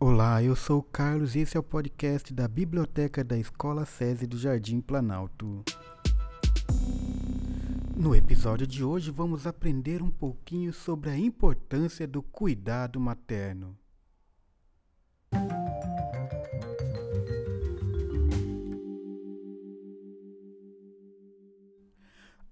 [0.00, 4.28] Olá, eu sou o Carlos e esse é o podcast da Biblioteca da Escola SESI
[4.28, 5.64] do Jardim Planalto.
[7.96, 13.76] No episódio de hoje vamos aprender um pouquinho sobre a importância do cuidado materno.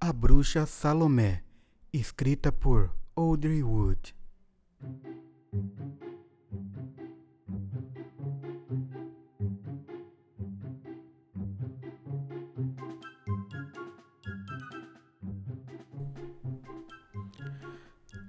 [0.00, 1.44] A Bruxa Salomé,
[1.92, 4.16] escrita por Audrey Wood.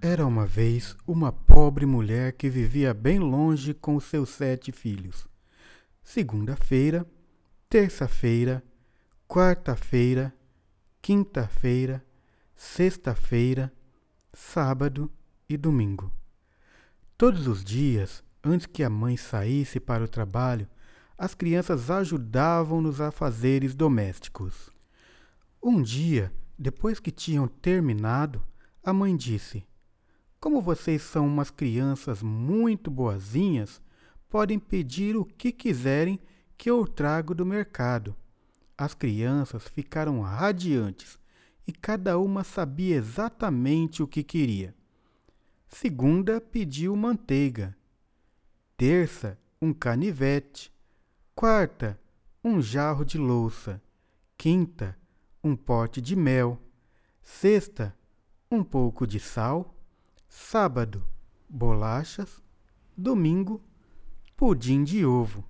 [0.10, 5.28] Era uma vez uma pobre mulher que vivia bem longe com seus sete filhos.
[6.02, 7.06] Segunda-feira,
[7.70, 8.64] terça-feira,
[9.28, 10.34] quarta-feira,
[11.02, 12.02] quinta-feira,
[12.56, 13.70] sexta-feira,
[14.32, 15.12] sábado
[15.50, 16.10] e domingo.
[17.18, 20.70] Todos os dias, antes que a mãe saísse para o trabalho,
[21.18, 24.70] as crianças ajudavam nos afazeres domésticos.
[25.62, 28.42] Um dia, depois que tinham terminado,
[28.82, 29.68] a mãe disse:
[30.40, 33.82] Como vocês são umas crianças muito boazinhas,
[34.30, 36.20] podem pedir o que quiserem
[36.58, 38.16] que eu trago do mercado.
[38.78, 41.20] As crianças ficaram radiantes
[41.68, 44.76] e cada uma sabia exatamente o que queria.
[45.68, 47.76] Segunda pediu manteiga.
[48.78, 50.72] Terça, um canivete.
[51.36, 52.00] Quarta,
[52.44, 53.82] um jarro de louça.
[54.38, 54.98] Quinta,
[55.44, 56.62] um pote de mel.
[57.24, 57.96] Sexta,
[58.50, 59.77] um pouco de sal.
[60.30, 61.04] Sábado,
[61.50, 62.42] bolachas.
[62.96, 63.62] Domingo,
[64.36, 65.44] pudim de ovo.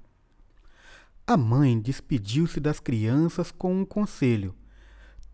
[1.25, 4.55] A mãe despediu-se das crianças com um conselho: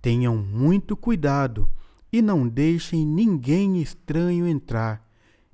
[0.02, 1.70] tenham muito cuidado
[2.12, 5.08] e não deixem ninguém estranho entrar,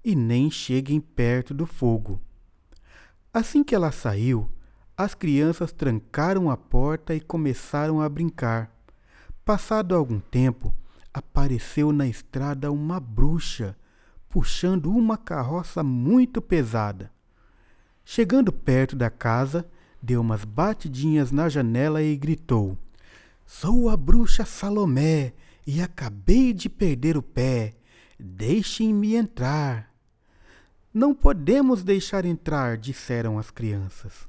[0.04, 2.22] e nem cheguem perto do fogo.
[3.34, 4.52] Assim que ela saiu,
[4.98, 8.72] as crianças trancaram a porta e começaram a brincar.
[9.46, 10.76] Passado algum tempo,
[11.14, 13.76] apareceu na estrada uma bruxa,
[14.30, 17.12] puxando uma carroça muito pesada.
[18.06, 19.70] Chegando perto da casa,
[20.02, 22.78] deu umas batidinhas na janela e gritou:
[23.46, 25.34] Sou a bruxa Salomé
[25.66, 27.74] e acabei de perder o pé.
[28.20, 29.94] Deixem-me entrar.
[30.94, 34.28] Não podemos deixar entrar, disseram as crianças.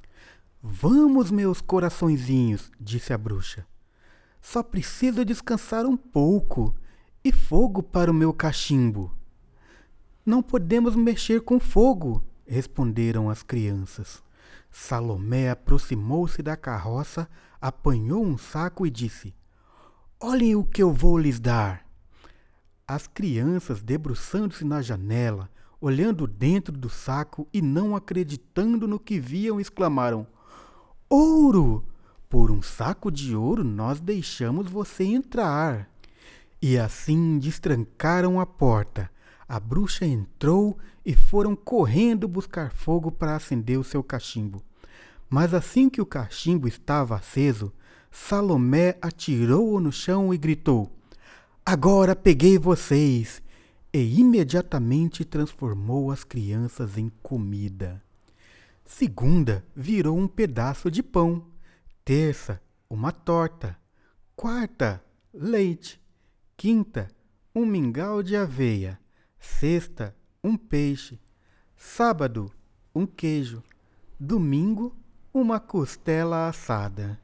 [0.62, 3.66] Vamos, meus coraçõezinhos, disse a bruxa.
[4.42, 6.74] Só preciso descansar um pouco
[7.24, 9.10] e fogo para o meu cachimbo.
[10.30, 14.22] Não podemos mexer com fogo, responderam as crianças.
[14.70, 17.28] Salomé aproximou-se da carroça,
[17.60, 19.34] apanhou um saco e disse:
[20.20, 21.84] Olhem o que eu vou lhes dar.
[22.86, 29.60] As crianças, debruçando-se na janela, olhando dentro do saco e não acreditando no que viam,
[29.60, 30.24] exclamaram:
[31.08, 31.84] Ouro!
[32.28, 35.90] Por um saco de ouro nós deixamos você entrar.
[36.62, 39.10] E assim destrancaram a porta.
[39.50, 44.62] A bruxa entrou e foram correndo buscar fogo para acender o seu cachimbo.
[45.28, 47.72] Mas assim que o cachimbo estava aceso,
[48.12, 50.88] Salomé atirou-o no chão e gritou:
[51.66, 53.42] Agora peguei vocês!
[53.92, 58.00] E imediatamente transformou as crianças em comida.
[58.84, 61.44] Segunda, virou um pedaço de pão.
[62.04, 63.76] Terça, uma torta.
[64.36, 65.02] Quarta,
[65.34, 66.00] leite.
[66.56, 67.08] Quinta,
[67.52, 68.96] um mingau de aveia.
[69.40, 70.14] Sexta,
[70.44, 71.18] um peixe.
[71.74, 72.52] Sábado,
[72.94, 73.62] um queijo.
[74.18, 74.94] Domingo,
[75.32, 77.18] uma costela assada.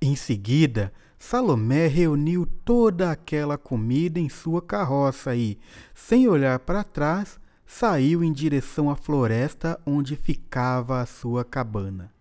[0.00, 5.58] Em seguida, Salomé reuniu toda aquela comida em sua carroça e,
[5.94, 12.12] sem olhar para trás, saiu em direção à floresta onde ficava a sua cabana.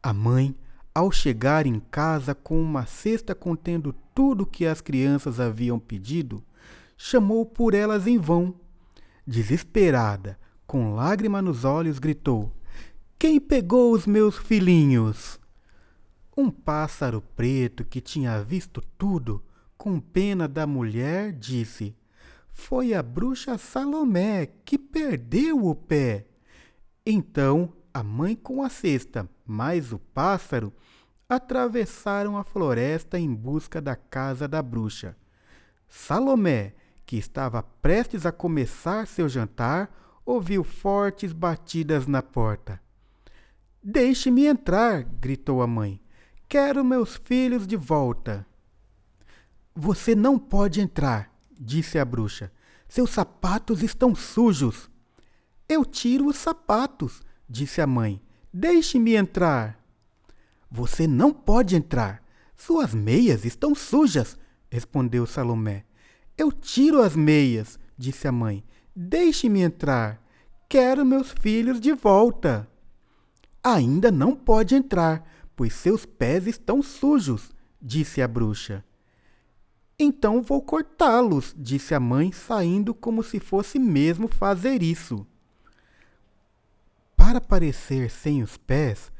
[0.00, 0.54] A mãe,
[0.94, 6.42] ao chegar em casa com uma cesta contendo tudo que as crianças haviam pedido,
[6.98, 8.60] chamou por elas em vão.
[9.24, 12.52] Desesperada, com lágrima nos olhos, gritou:
[13.18, 15.38] Quem pegou os meus filhinhos?
[16.36, 19.42] Um pássaro preto que tinha visto tudo,
[19.76, 21.96] com pena da mulher, disse:
[22.50, 26.26] Foi a bruxa Salomé que perdeu o pé.
[27.06, 30.72] Então a mãe com a cesta, mais o pássaro,
[31.28, 35.16] atravessaram a floresta em busca da casa da bruxa.
[35.88, 36.74] Salomé,
[37.08, 39.90] que estava prestes a começar seu jantar,
[40.26, 42.78] ouviu fortes batidas na porta.
[43.82, 45.04] Deixe-me entrar!
[45.04, 46.02] gritou a mãe.
[46.46, 48.46] Quero meus filhos de volta.
[49.74, 52.52] Você não pode entrar, disse a bruxa.
[52.86, 54.90] Seus sapatos estão sujos.
[55.66, 58.20] Eu tiro os sapatos, disse a mãe.
[58.52, 59.82] Deixe-me entrar.
[60.70, 62.22] Você não pode entrar.
[62.54, 64.36] Suas meias estão sujas,
[64.70, 65.87] respondeu Salomé.
[66.38, 68.62] Eu tiro as meias, disse a mãe.
[68.94, 70.22] Deixe-me entrar.
[70.68, 72.68] Quero meus filhos de volta.
[73.62, 77.50] Ainda não pode entrar, pois seus pés estão sujos,
[77.82, 78.84] disse a bruxa.
[79.98, 85.26] Então vou cortá-los, disse a mãe, saindo como se fosse mesmo fazer isso.
[87.16, 89.10] Para parecer sem os pés,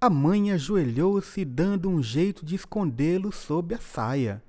[0.00, 4.42] a mãe ajoelhou-se, dando um jeito de escondê-los sob a saia,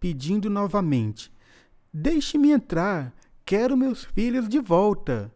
[0.00, 1.30] pedindo novamente:
[1.98, 3.10] Deixe-me entrar,
[3.42, 5.32] quero meus filhos de volta.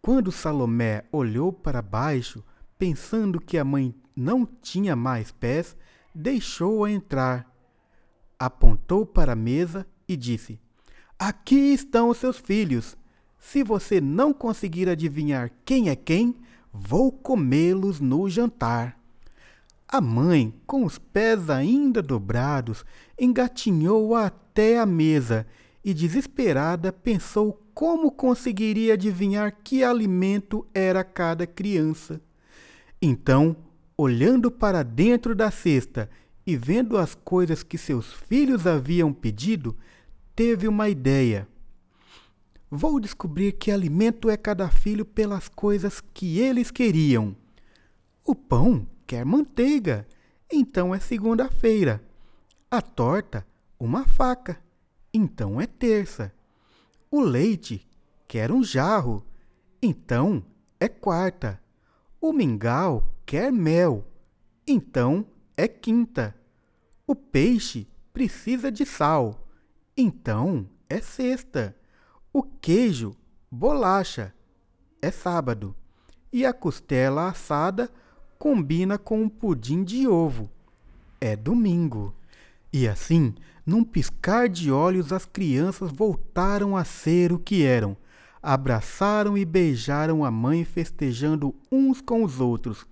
[0.00, 2.44] Quando Salomé olhou para baixo,
[2.78, 5.76] pensando que a mãe não tinha mais pés,
[6.14, 7.52] deixou-a entrar.
[8.38, 10.60] Apontou para a mesa e disse:
[11.18, 12.96] Aqui estão os seus filhos.
[13.36, 16.36] Se você não conseguir adivinhar quem é quem,
[16.72, 18.96] vou comê-los no jantar.
[19.88, 22.84] A mãe, com os pés ainda dobrados,
[23.18, 25.44] engatinhou até a mesa
[25.84, 32.20] e, desesperada, pensou como conseguiria adivinhar que alimento era cada criança.
[33.02, 33.56] Então,
[33.96, 36.08] olhando para dentro da cesta
[36.46, 39.76] e vendo as coisas que seus filhos haviam pedido,
[40.34, 41.46] teve uma ideia.
[42.70, 47.36] Vou descobrir que alimento é cada filho pelas coisas que eles queriam.
[48.24, 50.06] O pão quer manteiga,
[50.50, 52.02] então é segunda-feira.
[52.70, 53.46] A torta,
[53.78, 54.63] uma faca,
[55.14, 56.34] então é terça.
[57.08, 57.88] O leite
[58.26, 59.24] quer um jarro,
[59.80, 60.44] então
[60.80, 61.62] é quarta.
[62.20, 64.04] O mingau quer mel,
[64.66, 65.24] então
[65.56, 66.34] é quinta.
[67.06, 69.46] O peixe precisa de sal,
[69.96, 71.76] então é sexta.
[72.32, 73.16] O queijo,
[73.48, 74.34] bolacha,
[75.00, 75.76] é sábado.
[76.32, 77.88] E a costela assada
[78.36, 80.50] combina com um pudim de ovo,
[81.20, 82.12] é domingo.
[82.74, 83.34] E assim,
[83.64, 87.96] num piscar de olhos, as crianças voltaram a ser o que eram
[88.44, 92.86] abraçaram e beijaram a mãe, festejando uns com os outros.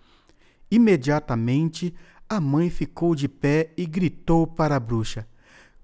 [0.70, 1.94] Imediatamente,
[2.26, 5.28] a mãe ficou de pé e gritou para a bruxa: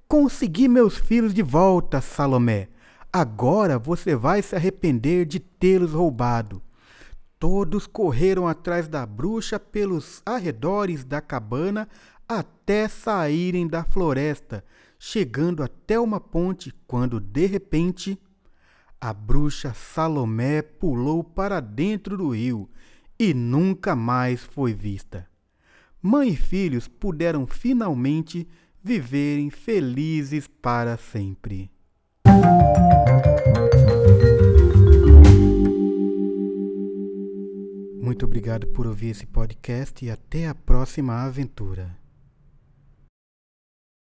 [0.08, 2.68] Consegui meus filhos de volta, Salomé.
[3.12, 6.62] Agora você vai se arrepender de tê-los roubado.
[7.38, 11.86] Todos correram atrás da bruxa pelos arredores da cabana
[12.28, 14.62] até saírem da floresta,
[14.98, 18.20] chegando até uma ponte, quando de repente
[19.00, 22.68] a bruxa Salomé pulou para dentro do rio
[23.18, 25.26] e nunca mais foi vista.
[26.02, 28.46] Mãe e filhos puderam finalmente
[28.82, 31.70] viverem felizes para sempre.
[38.00, 42.07] Muito obrigado por ouvir esse podcast e até a próxima aventura.